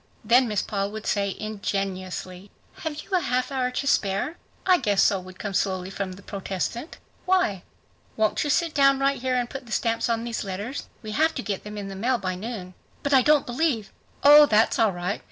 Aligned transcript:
Then 0.25 0.47
Miss 0.47 0.63
Paul 0.63 0.89
would 0.93 1.05
say 1.05 1.35
ingenuously, 1.39 2.49
"Have 2.77 3.03
you 3.03 3.11
a 3.11 3.19
half 3.19 3.51
hour 3.51 3.69
to 3.69 3.85
spare?" 3.85 4.35
"I 4.65 4.79
guess 4.79 5.03
so," 5.03 5.19
would 5.19 5.37
come 5.37 5.53
slowly 5.53 5.91
from 5.91 6.13
the 6.13 6.23
protestant. 6.23 6.97
"Why?" 7.27 7.61
"Won't 8.17 8.43
you 8.43 8.49
please 8.49 8.53
sit 8.55 8.73
down 8.73 8.97
right 8.97 9.21
here 9.21 9.35
and 9.35 9.47
put 9.47 9.67
the 9.67 9.71
stamps 9.71 10.09
on 10.09 10.23
these 10.23 10.43
letters? 10.43 10.87
We 11.03 11.11
have 11.11 11.35
to 11.35 11.43
get 11.43 11.63
them 11.63 11.77
in 11.77 11.87
the 11.87 11.95
mail 11.95 12.17
by 12.17 12.33
noon." 12.33 12.73
"But 13.03 13.13
I 13.13 13.21
don't 13.21 13.45
believe…" 13.45 13.93
"Oh, 14.23 14.47
that's 14.47 14.79
all 14.79 14.91
right. 14.91 15.19